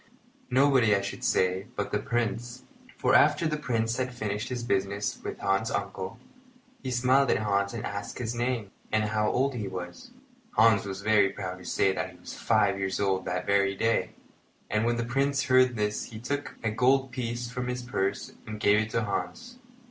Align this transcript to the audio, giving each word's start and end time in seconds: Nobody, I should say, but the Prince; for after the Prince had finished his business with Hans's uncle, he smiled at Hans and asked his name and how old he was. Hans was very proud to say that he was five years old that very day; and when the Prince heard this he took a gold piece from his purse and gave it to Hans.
Nobody, 0.49 0.95
I 0.95 1.01
should 1.01 1.23
say, 1.23 1.67
but 1.75 1.91
the 1.91 1.99
Prince; 1.99 2.63
for 2.97 3.13
after 3.13 3.45
the 3.45 3.55
Prince 3.55 3.97
had 3.97 4.11
finished 4.15 4.49
his 4.49 4.63
business 4.63 5.19
with 5.23 5.37
Hans's 5.37 5.75
uncle, 5.75 6.17
he 6.81 6.89
smiled 6.89 7.29
at 7.29 7.37
Hans 7.37 7.71
and 7.75 7.85
asked 7.85 8.17
his 8.17 8.33
name 8.33 8.71
and 8.91 9.03
how 9.03 9.29
old 9.29 9.53
he 9.53 9.67
was. 9.67 10.09
Hans 10.53 10.85
was 10.87 11.01
very 11.03 11.29
proud 11.29 11.59
to 11.59 11.65
say 11.65 11.93
that 11.93 12.09
he 12.13 12.17
was 12.17 12.33
five 12.33 12.79
years 12.79 12.99
old 12.99 13.25
that 13.25 13.45
very 13.45 13.75
day; 13.75 14.15
and 14.71 14.85
when 14.85 14.97
the 14.97 15.05
Prince 15.05 15.43
heard 15.43 15.75
this 15.75 16.05
he 16.05 16.17
took 16.17 16.55
a 16.63 16.71
gold 16.71 17.11
piece 17.11 17.51
from 17.51 17.67
his 17.67 17.83
purse 17.83 18.33
and 18.47 18.59
gave 18.59 18.79
it 18.79 18.89
to 18.89 19.03
Hans. 19.03 19.59